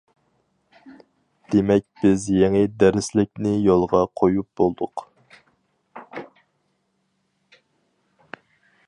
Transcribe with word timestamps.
دېمەك 1.55 1.83
بىز 2.03 2.25
يېڭى 2.37 2.61
دەرسلىكنى 2.83 3.51
يولغا 3.67 4.01
قويۇپ 4.21 4.63
بولدۇق. 4.63 5.05